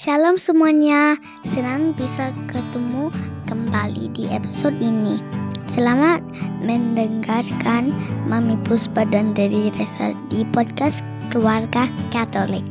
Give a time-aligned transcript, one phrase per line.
[0.00, 3.12] Shalom semuanya, senang bisa ketemu
[3.44, 5.20] kembali di episode ini.
[5.68, 6.24] Selamat
[6.64, 7.92] mendengarkan
[8.24, 12.64] Mami Puspa dan Dedi Resa di podcast Keluarga Katolik.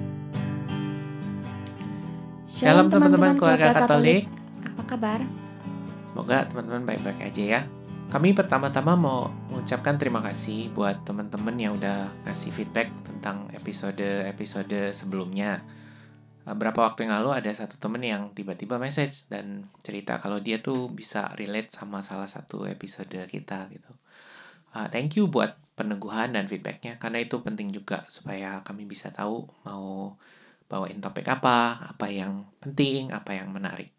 [2.49, 4.25] Shalom teman-teman keluarga Katolik.
[4.65, 5.21] Apa kabar?
[6.09, 7.61] Semoga teman-teman baik-baik aja ya.
[8.09, 15.61] Kami pertama-tama mau mengucapkan terima kasih buat teman-teman yang udah ngasih feedback tentang episode-episode sebelumnya.
[16.49, 20.89] Beberapa waktu yang lalu ada satu temen yang tiba-tiba message dan cerita kalau dia tuh
[20.89, 23.91] bisa relate sama salah satu episode kita gitu.
[24.73, 29.45] Uh, thank you buat peneguhan dan feedbacknya karena itu penting juga supaya kami bisa tahu
[29.65, 30.17] mau
[30.69, 33.89] bawain topik apa, apa yang penting, apa yang menarik.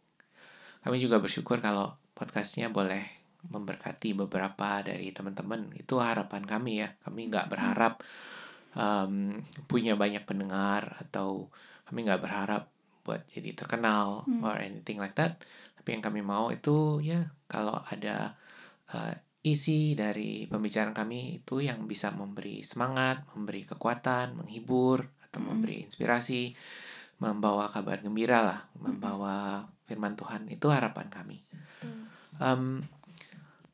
[0.86, 5.74] Kami juga bersyukur kalau podcastnya boleh memberkati beberapa dari teman-teman.
[5.74, 6.88] Itu harapan kami ya.
[7.02, 8.00] Kami nggak berharap
[8.78, 11.50] um, punya banyak pendengar atau
[11.90, 12.70] kami nggak berharap
[13.02, 14.46] buat jadi terkenal Hmm.
[14.46, 15.42] or anything like that.
[15.74, 18.38] Tapi yang kami mau itu ya kalau ada
[18.94, 25.46] uh, isi dari pembicaraan kami itu yang bisa memberi semangat, memberi kekuatan, menghibur atau Mm.
[25.48, 26.52] memberi inspirasi,
[27.18, 31.40] membawa kabar gembira lah, membawa firman Tuhan itu harapan kami.
[32.36, 32.84] Em,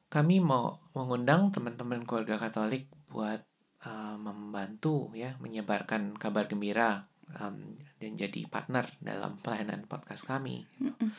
[0.06, 3.42] kami mau mengundang teman-teman keluarga Katolik buat
[3.82, 10.64] uh, membantu ya menyebarkan kabar gembira em, dan jadi partner dalam pelayanan podcast kami.
[10.82, 11.10] Mm-mm.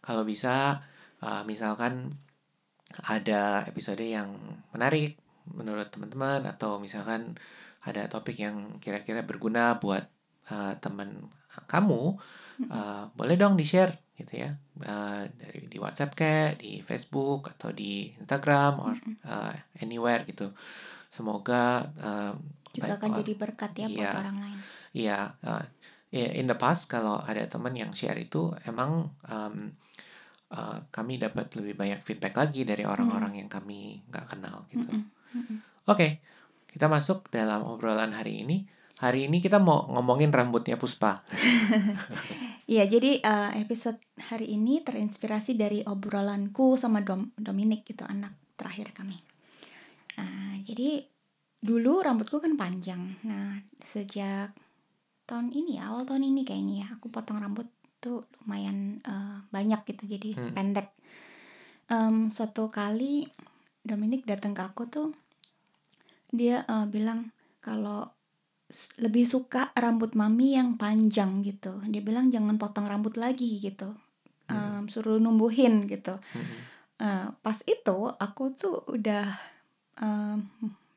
[0.00, 0.80] Kalau bisa,
[1.20, 2.14] uh, misalkan
[3.06, 4.34] ada episode yang
[4.74, 5.18] menarik
[5.50, 7.38] menurut teman-teman atau misalkan
[7.82, 10.04] ada topik yang kira-kira berguna buat
[10.52, 11.30] uh, teman
[11.66, 12.18] kamu,
[12.70, 18.08] uh, boleh dong di-share gitu ya Uh, dari di WhatsApp kayak di Facebook atau di
[18.16, 18.96] Instagram or
[19.28, 20.56] uh, anywhere gitu.
[21.12, 22.32] Semoga uh,
[22.72, 24.12] Juga akan jadi berkat ya buat Iya.
[24.16, 24.58] orang lain.
[24.96, 25.64] Iya, uh,
[26.10, 29.74] ya, in the past kalau ada teman yang share itu emang um,
[30.52, 34.90] uh, kami dapat lebih banyak feedback lagi dari orang-orang yang kami nggak kenal gitu.
[34.90, 35.38] Mm-mm.
[35.38, 35.58] Mm-mm.
[35.86, 36.22] Oke,
[36.70, 38.66] kita masuk dalam obrolan hari ini.
[39.00, 41.24] Hari ini kita mau ngomongin rambutnya Puspa.
[42.70, 43.98] Iya, jadi eh, episode
[44.30, 49.18] hari ini terinspirasi dari obrolanku sama Dom Dominic gitu anak terakhir kami.
[50.14, 51.02] Nah, jadi
[51.58, 53.18] dulu rambutku kan panjang.
[53.26, 54.54] Nah, sejak
[55.30, 57.70] tahun ini ya, awal tahun ini kayaknya ya, aku potong rambut
[58.02, 60.52] tuh lumayan eh, banyak gitu, jadi Hmm.
[60.56, 60.88] pendek.
[61.86, 63.30] Em, suatu kali
[63.80, 65.08] Dominic datang ke aku tuh,
[66.30, 67.30] dia eh, bilang
[67.62, 68.10] kalau
[69.02, 71.82] lebih suka rambut mami yang panjang gitu.
[71.90, 73.94] Dia bilang jangan potong rambut lagi gitu,
[74.50, 76.18] Em, suruh numbuhin gitu.
[76.34, 76.58] Mm-mm.
[77.00, 79.26] Eh, pas itu aku tuh udah
[79.98, 80.46] em,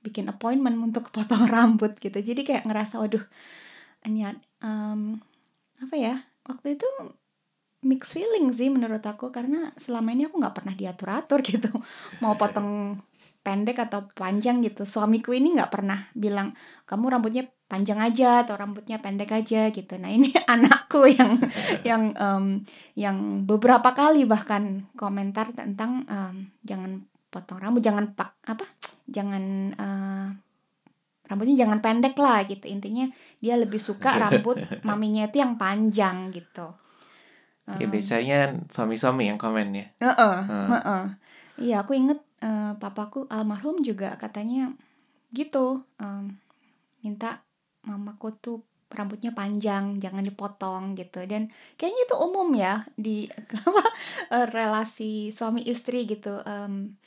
[0.06, 2.18] bikin appointment untuk potong rambut gitu.
[2.22, 3.22] Jadi kayak ngerasa waduh
[4.08, 5.20] ini ad- em,
[5.80, 6.16] apa ya
[6.48, 6.88] waktu itu
[7.84, 11.70] mix feeling sih menurut aku karena selama ini aku nggak pernah diatur-atur gitu.
[12.24, 12.98] Mau potong
[13.44, 14.88] pendek atau panjang gitu.
[14.88, 16.56] Suamiku ini nggak pernah bilang
[16.88, 19.94] kamu rambutnya panjang aja atau rambutnya pendek aja gitu.
[20.00, 21.38] Nah ini anakku yang
[21.90, 22.64] yang em,
[22.96, 27.04] yang beberapa kali bahkan komentar tentang em, jangan
[27.34, 28.70] potong rambut jangan pak apa
[29.10, 30.28] jangan eh,
[31.30, 33.06] rambutnya jangan pendek lah gitu intinya
[33.40, 36.68] dia lebih suka rambut maminya itu yang panjang gitu
[37.64, 39.86] Ya biasanya suami-suami yang komen ya.
[40.04, 40.68] Heeh, Hmm.
[40.76, 41.06] heeh.
[41.64, 44.76] Iya, aku inget eh, papaku almarhum juga katanya
[45.32, 46.36] gitu, em,
[47.02, 47.40] minta
[47.88, 48.58] mamaku tuh
[48.92, 51.24] rambutnya panjang, jangan dipotong gitu.
[51.26, 53.26] Dan kayaknya itu umum ya di
[53.68, 53.84] apa
[54.36, 56.44] eh, relasi suami istri gitu.
[56.44, 57.00] Em,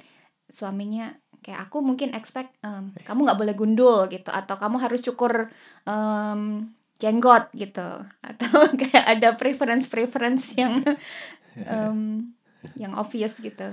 [0.49, 1.13] suaminya
[1.47, 5.47] kayak aku mungkin expect em, kamu nggak boleh gundul gitu, atau kamu harus cukur
[5.87, 6.67] em,
[6.99, 7.87] jenggot gitu,
[8.21, 8.53] atau
[8.83, 10.83] kayak ada preference preference yang
[11.63, 12.35] em,
[12.75, 13.71] yang obvious gitu.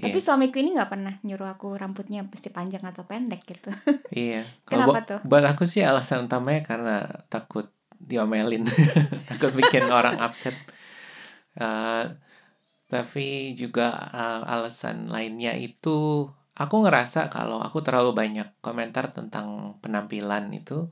[0.00, 0.24] Tapi Iya.
[0.24, 3.68] suamiku ini nggak pernah nyuruh aku rambutnya mesti panjang atau pendek gitu.
[4.16, 4.48] Iya.
[4.64, 5.20] Kalau Kenapa buat, tuh?
[5.28, 6.96] buat aku sih alasan utamanya karena
[7.28, 7.68] takut
[8.00, 8.64] diomelin,
[9.28, 10.56] takut bikin orang upset.
[11.52, 12.04] Eh,
[12.88, 16.24] tapi juga eh, alasan lainnya itu
[16.60, 20.86] aku ngerasa kalau aku terlalu banyak komentar tentang penampilan itu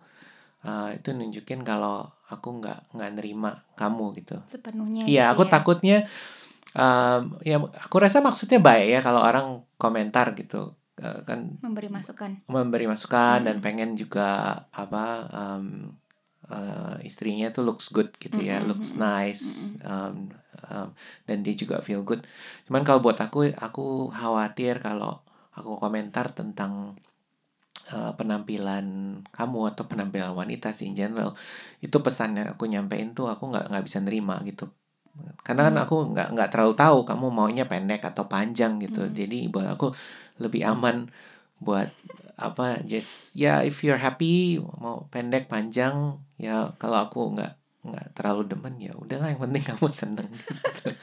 [0.65, 4.37] eh, itu nunjukin kalau aku nggak nggak nerima kamu gitu.
[4.49, 5.05] Sepenuhnya.
[5.05, 5.51] Iya, gitu aku ya.
[5.53, 5.97] takutnya
[6.77, 12.43] em, ya aku rasa maksudnya baik ya kalau orang komentar gitu Eh, kan memberi masukan.
[12.51, 13.65] memberi masukan dan Mm.
[13.65, 14.29] pengen juga
[14.75, 15.95] apa em,
[16.51, 19.47] eh, istrinya tuh looks good gitu ya, Mm-mm, looks mm-mm, nice
[19.79, 20.27] em,
[20.67, 20.89] em,
[21.23, 22.27] dan dia juga feel good.
[22.67, 25.23] Cuman kalau buat aku aku khawatir kalau
[25.61, 26.95] aku komentar tentang
[27.93, 28.87] uh, penampilan
[29.31, 31.35] kamu atau penampilan wanita sih in general
[31.81, 34.71] itu pesan yang aku nyampein tuh aku nggak nggak bisa nerima gitu
[35.43, 35.85] karena kan Hmm.
[35.85, 39.15] aku nggak nggak terlalu tahu kamu maunya pendek atau panjang gitu Hmm.
[39.15, 39.91] jadi buat aku
[40.39, 41.11] lebih aman
[41.59, 41.91] buat
[42.39, 48.47] apa just ya if you're happy mau pendek panjang ya kalau aku nggak nggak terlalu
[48.47, 50.95] demen ya udahlah yang penting kamu seneng gitu.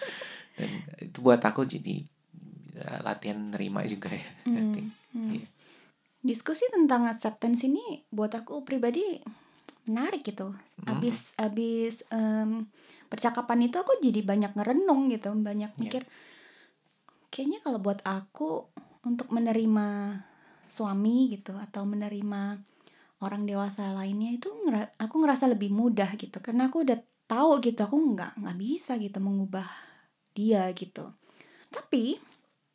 [0.56, 0.70] dan
[1.04, 2.08] itu buat aku jadi
[2.76, 5.32] ya, latihan nerima juga ya Hmm, hmm.
[5.32, 5.48] Iya.
[6.20, 9.22] Diskusi tentang acceptance ini buat aku pribadi
[9.86, 10.50] menarik gitu.
[10.52, 10.98] Hmm.
[10.98, 12.66] Abis abis em,
[13.06, 15.80] percakapan itu aku jadi banyak ngerenung gitu, banyak Iya.
[15.80, 16.04] mikir.
[17.30, 18.66] Kayaknya kalau buat aku
[19.06, 20.18] untuk menerima
[20.66, 22.58] suami gitu atau menerima
[23.22, 27.86] orang dewasa lainnya itu ngera- aku ngerasa lebih mudah gitu karena aku udah tahu gitu
[27.86, 29.66] aku nggak nggak bisa gitu mengubah
[30.34, 31.14] dia gitu.
[31.70, 32.18] Tapi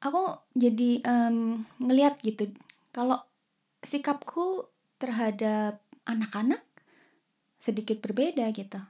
[0.00, 2.48] aku jadi em, ngelihat gitu
[2.90, 3.20] kalau
[3.84, 4.68] sikapku
[5.00, 6.64] terhadap anak-anak
[7.60, 8.80] sedikit berbeda gitu.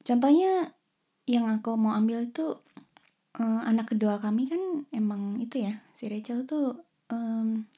[0.00, 0.72] Contohnya
[1.28, 2.56] yang aku mau ambil itu
[3.36, 6.80] eh, anak kedua kami kan emang itu ya si Rachel tuh
[7.12, 7.68] em,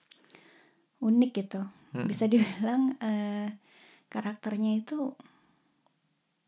[1.02, 1.62] unik gitu.
[1.92, 2.06] Hmm.
[2.06, 3.50] Bisa dibilang eh,
[4.06, 5.12] karakternya itu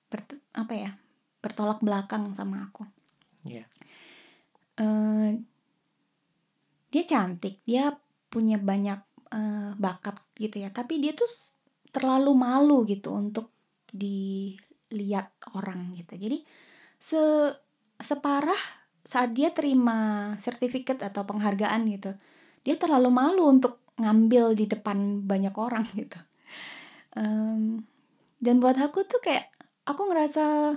[0.09, 0.91] bert- apa ya
[1.43, 2.87] bertolak belakang sama aku.
[3.45, 3.67] Iya.
[4.75, 5.31] eh
[6.95, 7.91] dia cantik, dia
[8.31, 9.01] punya banyak
[9.35, 10.71] eh, bakat gitu ya.
[10.71, 11.27] Tapi dia tuh
[11.91, 13.51] terlalu malu gitu untuk
[13.91, 16.15] dilihat orang gitu.
[16.15, 16.39] Jadi
[17.03, 17.51] se
[17.99, 22.15] separah saat dia terima sertifikat atau penghargaan gitu,
[22.63, 26.19] dia terlalu malu untuk ngambil di depan banyak orang gitu.
[27.19, 27.83] Em,
[28.39, 29.51] dan buat aku tuh kayak
[29.87, 30.75] aku ngerasa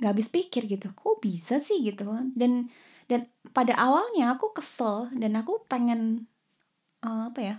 [0.00, 2.02] nggak habis pikir gitu kok bisa sih gitu
[2.34, 2.66] dan
[3.10, 6.26] dan pada awalnya aku kesel dan aku pengen
[7.04, 7.56] eh, apa ya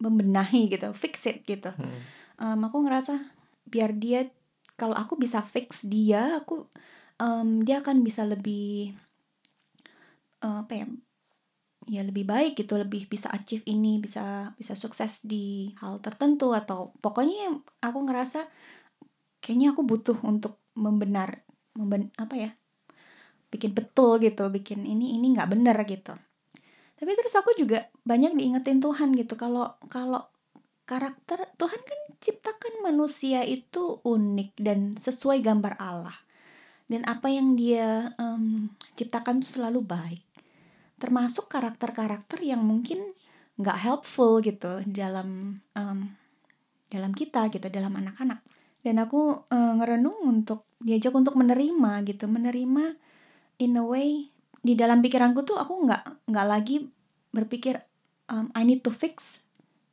[0.00, 2.00] membenahi gitu fix it gitu Hmm.
[2.40, 3.20] Em, aku ngerasa
[3.68, 4.24] biar dia
[4.80, 6.64] kalau aku bisa fix dia aku
[7.20, 8.96] em, dia akan bisa lebih
[10.40, 10.86] eh, apa ya
[11.88, 16.94] ya lebih baik gitu lebih bisa achieve ini bisa bisa sukses di hal tertentu atau
[17.02, 18.46] pokoknya aku ngerasa
[19.40, 21.42] kayaknya aku butuh untuk membenar
[21.74, 22.50] memben apa ya
[23.50, 26.14] bikin betul gitu bikin ini ini nggak benar gitu.
[26.96, 30.30] Tapi terus aku juga banyak diingetin Tuhan gitu kalau kalau
[30.86, 36.18] karakter Tuhan kan ciptakan manusia itu unik dan sesuai gambar Allah.
[36.90, 40.24] Dan apa yang dia em, ciptakan itu selalu baik.
[40.98, 43.14] Termasuk karakter-karakter yang mungkin
[43.56, 46.18] nggak helpful gitu dalam em,
[46.90, 48.42] dalam kita gitu dalam anak-anak.
[48.82, 52.98] Dan aku eh, ngerenung untuk diajak untuk menerima gitu menerima
[53.60, 54.32] in a way
[54.64, 56.88] di dalam pikiranku tuh aku nggak nggak lagi
[57.30, 57.80] berpikir
[58.32, 59.44] um, I need to fix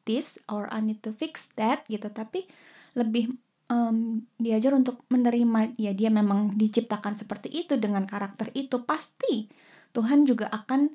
[0.07, 2.07] this or I need to fix that gitu.
[2.07, 2.47] Tapi
[2.95, 3.35] lebih
[3.67, 9.51] em, diajar untuk menerima ya dia memang diciptakan seperti itu dengan karakter itu pasti
[9.91, 10.91] Tuhan juga akan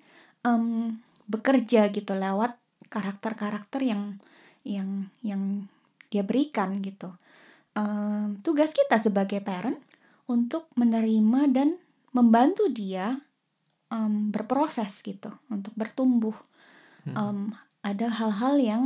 [0.49, 0.97] em,
[1.29, 2.57] bekerja gitu lewat
[2.89, 4.21] karakter-karakter yang
[4.65, 5.69] yang yang
[6.09, 7.13] dia berikan gitu.
[7.77, 9.81] Em, tugas kita sebagai parent
[10.29, 11.69] untuk menerima dan
[12.13, 13.19] membantu dia
[13.93, 16.37] em, berproses gitu untuk bertumbuh.
[17.09, 17.17] Hmm.
[17.17, 17.39] Em,
[17.83, 18.85] ada hal-hal yang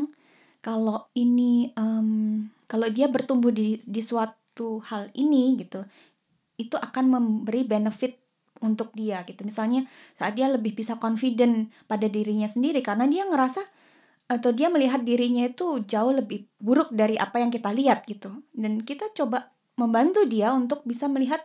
[0.64, 5.84] kalau ini em, kalau dia bertumbuh di di suatu hal ini gitu
[6.56, 8.16] itu akan memberi benefit
[8.64, 9.44] untuk dia gitu.
[9.44, 9.84] Misalnya
[10.16, 13.60] saat dia lebih bisa confident pada dirinya sendiri karena dia ngerasa
[14.26, 18.42] atau dia melihat dirinya itu jauh lebih buruk dari apa yang kita lihat gitu.
[18.56, 21.44] Dan kita coba membantu dia untuk bisa melihat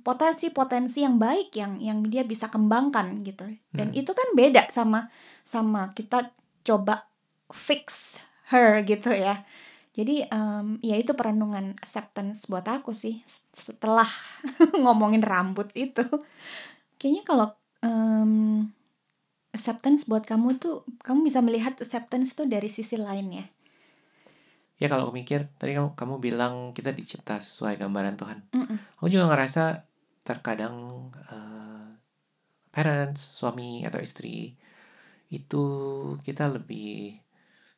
[0.00, 3.44] potensi-potensi yang baik yang yang dia bisa kembangkan gitu.
[3.76, 4.00] Dan Hmm.
[4.00, 5.12] itu kan beda sama
[5.44, 6.32] sama kita
[6.64, 7.08] coba
[7.52, 8.16] fix
[8.48, 9.44] her gitu ya.
[9.94, 13.22] Jadi em, ya itu perenungan acceptance buat aku sih
[13.54, 14.08] setelah
[14.82, 16.02] ngomongin rambut itu.
[16.98, 17.46] Kayaknya kalau
[17.84, 18.72] em,
[19.54, 23.46] acceptance buat kamu tuh kamu bisa melihat acceptance tuh dari sisi lain ya
[24.84, 28.38] Ya kalau aku mikir tadi kamu kamu bilang kita dicipta sesuai gambaran Tuhan.
[28.52, 29.00] Mm-mm.
[29.00, 29.88] Aku juga ngerasa
[30.20, 31.88] terkadang eh,
[32.68, 34.60] parents, suami atau istri
[35.32, 35.64] itu
[36.20, 37.16] kita lebih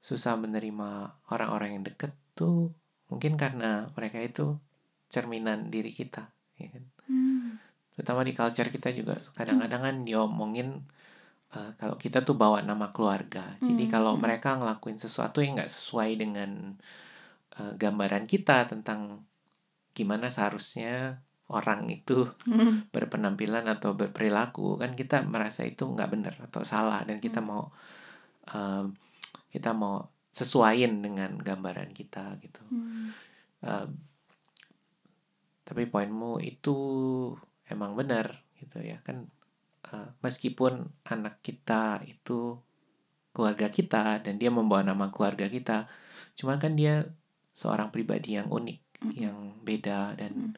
[0.02, 2.74] susah menerima orang-orang yang deket tuh
[3.06, 4.58] mungkin karena mereka itu
[5.06, 6.84] cerminan diri kita, ya kan?
[7.06, 7.62] Hmm.
[7.94, 10.82] Terutama di culture kita juga kadang-kadang kan diomongin
[11.54, 13.54] eh, kalau kita tuh bawa nama keluarga.
[13.62, 14.22] Jadi Hmm, kalau hmm.
[14.22, 16.50] mereka ngelakuin sesuatu yang nggak sesuai dengan
[17.56, 19.22] eh, gambaran kita tentang
[19.96, 22.84] gimana seharusnya orang itu Hmm.
[22.94, 27.48] berpenampilan atau berperilaku kan kita merasa itu nggak benar atau salah dan kita Hmm.
[27.48, 27.62] mau
[28.52, 28.92] um,
[29.54, 33.14] kita mau sesuaiin dengan gambaran kita gitu Hmm.
[33.64, 33.90] Um,
[35.66, 36.76] tapi poinmu itu
[37.66, 39.26] emang benar gitu ya kan
[39.92, 42.58] uh, meskipun anak kita itu
[43.36, 45.86] keluarga kita dan dia membawa nama keluarga kita
[46.34, 47.04] cuman kan dia
[47.52, 49.12] seorang pribadi yang unik Mm.
[49.12, 50.52] yang beda dan Mm.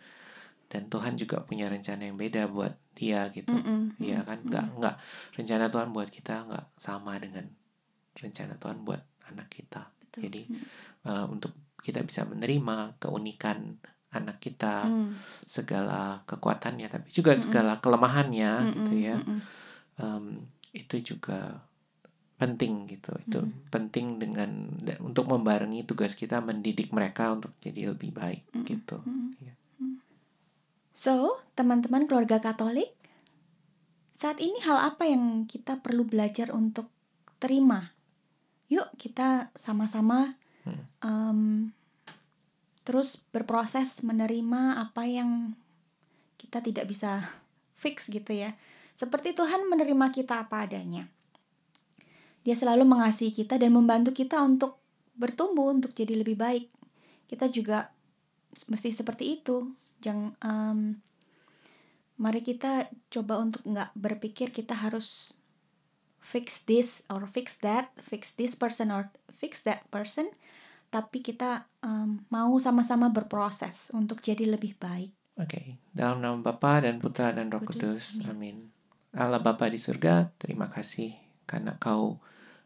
[0.70, 3.98] dan Tuhan juga punya rencana yang beda buat dia gitu Mm-mm.
[3.98, 4.50] Iya kan Mm-mm.
[4.54, 4.96] nggak nggak
[5.34, 7.50] rencana Tuhan buat kita nggak sama dengan
[8.14, 10.20] rencana Tuhan buat anak kita Betul.
[10.30, 10.62] jadi Mm.
[11.10, 11.50] uh, untuk
[11.82, 15.12] kita bisa menerima keunikan anak kita Mm.
[15.44, 17.44] segala kekuatannya tapi juga Mm-mm.
[17.44, 18.72] segala kelemahannya Mm-mm.
[18.72, 19.38] gitu ya Mm-mm.
[20.00, 20.24] um,
[20.72, 21.60] itu juga
[22.38, 23.52] penting gitu itu Mm.
[23.68, 24.50] penting dengan
[25.04, 28.64] untuk membarengi tugas kita mendidik mereka untuk jadi lebih baik Mm-mm.
[28.64, 28.96] gitu.
[29.04, 29.36] Mm.
[30.98, 32.90] So, teman-teman keluarga Katolik,
[34.18, 36.90] saat ini hal apa yang kita perlu belajar untuk
[37.38, 37.94] terima?
[38.66, 40.34] Yuk kita sama-sama
[40.66, 40.84] Hmm.
[41.00, 41.40] em,
[42.88, 45.52] terus berproses menerima apa yang
[46.40, 47.20] kita tidak bisa
[47.76, 48.56] fix gitu ya.
[48.96, 51.04] Seperti Tuhan menerima kita apa adanya.
[52.48, 54.80] Dia selalu mengasihi kita dan membantu kita untuk
[55.20, 56.72] bertumbuh, untuk jadi lebih baik.
[57.28, 57.92] Kita juga
[58.72, 59.68] mesti seperti itu.
[60.00, 60.78] Jangan, em,
[62.16, 65.36] mari kita coba untuk nggak berpikir kita harus
[66.24, 70.32] fix this or fix that, fix this person or fix that person,
[70.88, 75.12] tapi kita em, mau sama-sama berproses untuk jadi lebih baik.
[75.38, 78.58] Oke, dalam nama Bapa dan Putra dan Roh Kudus, Kudus, amin.
[79.14, 81.14] Allah Bapa di surga, terima kasih
[81.46, 82.18] karena Kau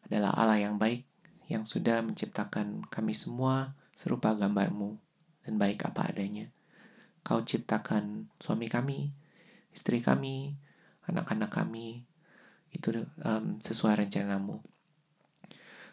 [0.08, 1.04] adalah Allah yang baik
[1.52, 4.96] yang sudah menciptakan kami semua serupa gambarmu
[5.44, 6.48] dan baik apa adanya.
[7.22, 9.12] Kau ciptakan suami kami,
[9.70, 10.56] istri kami,
[11.06, 12.02] anak-anak kami,
[12.72, 14.64] itu em, sesuai rencanamu.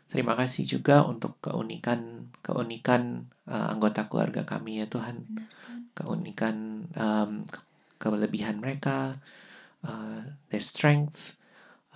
[0.10, 5.26] Terima kasih juga untuk keunikan keunikan eh, anggota keluarga kami ya Tuhan
[6.00, 7.66] keunikan um, ke-
[8.00, 9.20] kelebihan mereka,
[9.84, 11.36] uh, their strength,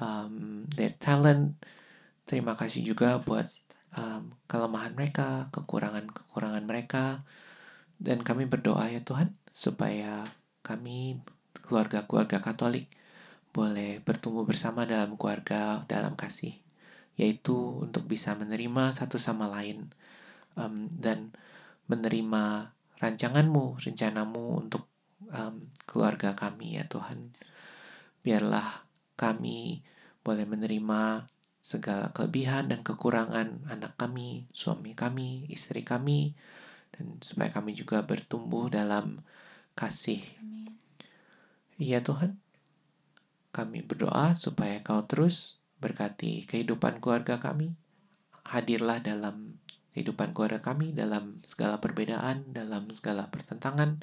[0.03, 1.55] um, their talent.
[2.27, 3.47] Terima kasih juga buat
[3.95, 7.23] um, kelemahan mereka, kekurangan-kekurangan mereka.
[7.95, 10.27] Dan kami berdoa ya Tuhan, supaya
[10.59, 11.23] kami,
[11.63, 12.91] keluarga-keluarga Katolik,
[13.55, 16.62] boleh bertumbuh bersama dalam keluarga, dalam kasih.
[17.19, 19.93] Yaitu untuk bisa menerima satu sama lain.
[20.57, 21.33] um, dan
[21.89, 24.87] menerima rancanganmu, rencanamu untuk
[25.33, 27.35] um, keluarga kami ya Tuhan.
[28.23, 28.87] Biarlah
[29.19, 29.83] kami
[30.23, 31.27] boleh menerima
[31.63, 36.35] segala kelebihan dan kekurangan anak kami, suami kami, istri kami,
[36.95, 39.23] dan supaya kami juga bertumbuh dalam
[39.75, 40.23] kasih.
[41.79, 42.39] Iya Tuhan,
[43.51, 47.75] kami berdoa supaya Kau terus berkati kehidupan keluarga kami.
[48.47, 49.59] Hadirlah dalam
[49.91, 54.01] kehidupan keluarga kami, dalam segala perbedaan, dalam segala pertentangan,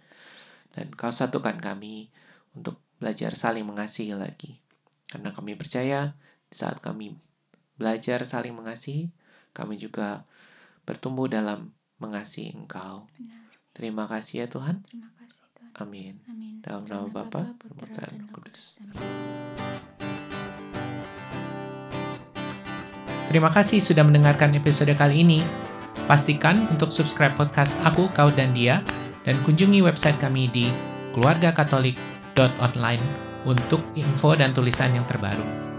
[0.76, 2.12] dan Kau satukan kami
[2.54, 4.60] untuk belajar saling mengasihi lagi.
[5.10, 6.14] Karena kami percaya
[6.46, 7.18] di saat kami
[7.74, 9.10] belajar saling mengasihi,
[9.50, 10.28] kami juga
[10.86, 13.10] bertumbuh dalam mengasihi Engkau.
[13.74, 14.86] Terima kasih ya Tuhan.
[14.86, 15.72] Terima kasih Tuhan.
[15.80, 16.14] Amin.
[16.30, 16.62] Amin.
[16.62, 18.78] Dalam nama Bapa, Putra, dan Roh Kudus.
[23.30, 25.38] Terima kasih sudah mendengarkan episode kali ini.
[26.10, 28.82] Pastikan untuk subscribe podcast Aku, Kau, dan Dia,
[29.22, 30.66] dan kunjungi website kami di
[31.14, 33.04] keluargakatolik.online
[33.46, 35.69] untuk info dan tulisan yang terbaru.